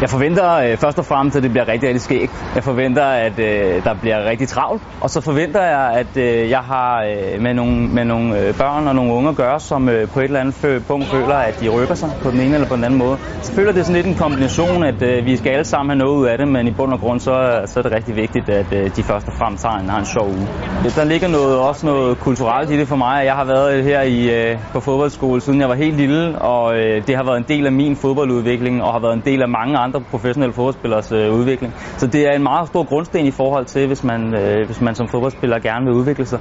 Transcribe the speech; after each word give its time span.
Jeg 0.00 0.10
forventer 0.10 0.54
øh, 0.54 0.76
først 0.76 0.98
og 0.98 1.04
fremmest, 1.04 1.36
at 1.36 1.42
det 1.42 1.50
bliver 1.50 1.68
rigtig, 1.68 1.88
rigtig 1.88 2.00
skægt. 2.00 2.32
Jeg 2.54 2.64
forventer, 2.64 3.04
at 3.04 3.38
øh, 3.38 3.84
der 3.84 3.94
bliver 4.00 4.24
rigtig 4.30 4.48
travlt. 4.48 4.82
Og 5.00 5.10
så 5.10 5.20
forventer 5.20 5.62
jeg, 5.62 5.92
at 5.94 6.16
øh, 6.16 6.50
jeg 6.50 6.58
har 6.58 7.02
øh, 7.02 7.42
med 7.42 7.54
nogle, 7.54 7.88
med 7.88 8.04
nogle 8.04 8.38
øh, 8.40 8.54
børn 8.58 8.88
og 8.88 8.94
nogle 8.94 9.12
unge 9.12 9.28
at 9.28 9.36
gøre, 9.36 9.60
som 9.60 9.88
øh, 9.88 10.08
på 10.08 10.20
et 10.20 10.24
eller 10.24 10.40
andet 10.40 10.54
fø- 10.64 10.82
punkt 10.88 11.06
føler, 11.06 11.34
at 11.34 11.60
de 11.60 11.68
rykker 11.68 11.94
sig 11.94 12.10
på 12.22 12.30
den 12.30 12.40
ene 12.40 12.54
eller 12.54 12.68
på 12.68 12.76
den 12.76 12.84
anden 12.84 12.98
måde. 12.98 13.18
Så 13.42 13.52
føler 13.52 13.72
det 13.72 13.86
sådan 13.86 13.96
lidt 13.96 14.06
en 14.06 14.14
kombination, 14.14 14.84
at 14.84 15.02
øh, 15.02 15.24
vi 15.26 15.36
skal 15.36 15.50
alle 15.50 15.64
sammen 15.64 15.90
have 15.90 15.98
noget 15.98 16.16
ud 16.20 16.26
af 16.26 16.38
det, 16.38 16.48
men 16.48 16.66
i 16.66 16.70
bund 16.70 16.92
og 16.92 17.00
grund, 17.00 17.20
så, 17.20 17.60
så 17.66 17.78
er 17.78 17.82
det 17.82 17.92
rigtig 17.92 18.16
vigtigt, 18.16 18.48
at 18.48 18.72
øh, 18.72 18.96
de 18.96 19.02
først 19.02 19.26
og 19.28 19.32
fremmest 19.32 19.64
har 19.66 19.78
en, 19.78 19.88
har 19.88 19.98
en 19.98 20.06
sjov 20.06 20.26
uge. 20.26 20.48
Der 20.96 21.04
ligger 21.04 21.28
noget, 21.28 21.58
også 21.58 21.86
noget 21.86 22.18
kulturelt 22.18 22.70
i 22.70 22.78
det 22.78 22.88
for 22.88 22.96
mig. 22.96 23.22
Jeg 23.24 23.34
har 23.34 23.44
været 23.44 23.84
her 23.84 24.02
i, 24.02 24.50
øh, 24.50 24.58
på 24.72 24.80
fodboldskole, 24.80 25.40
siden 25.40 25.60
jeg 25.60 25.68
var 25.68 25.74
helt 25.74 25.96
lille, 25.96 26.38
og 26.38 26.78
øh, 26.78 27.06
det 27.06 27.16
har 27.16 27.24
været 27.24 27.38
en 27.38 27.46
del 27.48 27.66
af 27.66 27.72
min 27.72 27.96
fodboldudvikling, 27.96 28.82
og 28.82 28.92
har 28.92 29.00
været 29.00 29.14
en 29.14 29.22
del 29.24 29.42
af 29.42 29.48
mange 29.48 29.78
andre 29.94 30.00
professionelle 30.10 30.52
fodboldspillers 30.52 31.12
øh, 31.12 31.32
udvikling. 31.34 31.72
Så 31.98 32.06
det 32.06 32.26
er 32.28 32.32
en 32.36 32.42
meget 32.42 32.68
stor 32.68 32.84
grundsten 32.84 33.26
i 33.26 33.30
forhold 33.30 33.66
til, 33.66 33.86
hvis 33.86 34.04
man, 34.04 34.34
øh, 34.34 34.66
hvis 34.66 34.80
man 34.80 34.94
som 34.94 35.08
fodboldspiller 35.08 35.58
gerne 35.58 35.84
vil 35.86 35.94
udvikle 35.94 36.26
sig. 36.26 36.38